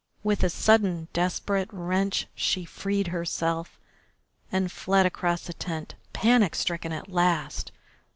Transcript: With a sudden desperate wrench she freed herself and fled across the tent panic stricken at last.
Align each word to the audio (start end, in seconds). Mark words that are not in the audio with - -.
With 0.23 0.43
a 0.43 0.49
sudden 0.49 1.09
desperate 1.13 1.69
wrench 1.71 2.25
she 2.33 2.65
freed 2.65 3.09
herself 3.09 3.79
and 4.51 4.71
fled 4.71 5.05
across 5.05 5.45
the 5.45 5.53
tent 5.53 5.93
panic 6.11 6.55
stricken 6.55 6.91
at 6.91 7.07
last. 7.11 7.71